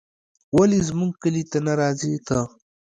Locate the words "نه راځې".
1.65-2.13